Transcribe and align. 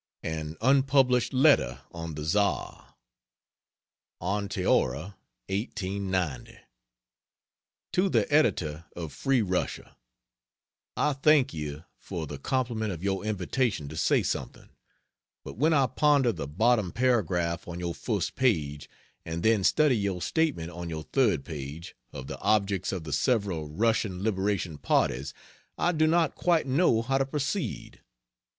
An 0.23 0.57
unpublished 0.61 1.31
letter 1.31 1.81
on 1.91 2.15
the 2.15 2.23
Czar. 2.25 2.95
ONTEORA, 4.19 5.15
1890. 5.49 6.57
TO 7.93 8.09
THE 8.09 8.31
EDITOR 8.33 8.85
OF 8.95 9.13
FREE 9.13 9.43
RUSSIA, 9.43 9.95
I 10.97 11.13
thank 11.13 11.53
you 11.53 11.83
for 11.99 12.25
the 12.25 12.39
compliment 12.39 12.91
of 12.91 13.03
your 13.03 13.23
invitation 13.23 13.87
to 13.89 13.95
say 13.95 14.23
something, 14.23 14.69
but 15.45 15.57
when 15.57 15.71
I 15.71 15.85
ponder 15.85 16.31
the 16.31 16.47
bottom 16.47 16.91
paragraph 16.91 17.67
on 17.67 17.79
your 17.79 17.93
first 17.93 18.33
page, 18.35 18.89
and 19.23 19.43
then 19.43 19.63
study 19.63 19.95
your 19.97 20.19
statement 20.19 20.71
on 20.71 20.89
your 20.89 21.03
third 21.03 21.45
page, 21.45 21.95
of 22.11 22.25
the 22.25 22.39
objects 22.39 22.91
of 22.91 23.03
the 23.03 23.13
several 23.13 23.67
Russian 23.67 24.23
liberation 24.23 24.79
parties, 24.79 25.35
I 25.77 25.91
do 25.91 26.07
not 26.07 26.33
quite 26.33 26.65
know 26.65 27.03
how 27.03 27.19
to 27.19 27.25
proceed. 27.27 28.01